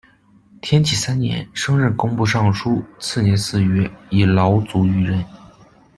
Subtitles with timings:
[0.61, 5.23] 天启三年，升任工部尚书，次年四月，以劳卒于任。